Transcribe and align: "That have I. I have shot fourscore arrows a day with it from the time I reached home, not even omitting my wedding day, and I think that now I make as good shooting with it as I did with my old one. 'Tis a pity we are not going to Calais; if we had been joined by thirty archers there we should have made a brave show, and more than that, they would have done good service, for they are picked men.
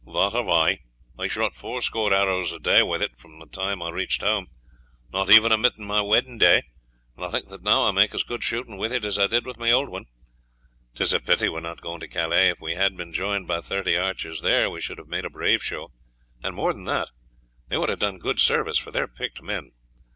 "That 0.03 0.31
have 0.33 0.47
I. 0.49 0.79
I 1.19 1.25
have 1.25 1.31
shot 1.31 1.55
fourscore 1.55 2.11
arrows 2.11 2.51
a 2.51 2.57
day 2.57 2.81
with 2.81 3.03
it 3.03 3.19
from 3.19 3.37
the 3.37 3.45
time 3.45 3.83
I 3.83 3.89
reached 3.91 4.23
home, 4.23 4.47
not 5.13 5.29
even 5.29 5.51
omitting 5.51 5.85
my 5.85 6.01
wedding 6.01 6.39
day, 6.39 6.63
and 7.15 7.23
I 7.23 7.29
think 7.29 7.49
that 7.49 7.61
now 7.61 7.83
I 7.87 7.91
make 7.91 8.11
as 8.15 8.23
good 8.23 8.43
shooting 8.43 8.79
with 8.79 8.91
it 8.91 9.05
as 9.05 9.19
I 9.19 9.27
did 9.27 9.45
with 9.45 9.57
my 9.59 9.71
old 9.71 9.89
one. 9.89 10.05
'Tis 10.95 11.13
a 11.13 11.19
pity 11.19 11.47
we 11.49 11.59
are 11.59 11.61
not 11.61 11.81
going 11.81 11.99
to 11.99 12.07
Calais; 12.07 12.49
if 12.49 12.59
we 12.59 12.73
had 12.73 12.97
been 12.97 13.13
joined 13.13 13.47
by 13.47 13.61
thirty 13.61 13.95
archers 13.95 14.41
there 14.41 14.71
we 14.71 14.81
should 14.81 14.97
have 14.97 15.07
made 15.07 15.23
a 15.25 15.29
brave 15.29 15.61
show, 15.63 15.91
and 16.43 16.55
more 16.55 16.73
than 16.73 16.85
that, 16.85 17.09
they 17.67 17.77
would 17.77 17.89
have 17.89 17.99
done 17.99 18.17
good 18.17 18.39
service, 18.39 18.79
for 18.79 18.89
they 18.89 19.01
are 19.01 19.07
picked 19.07 19.43
men. 19.43 19.71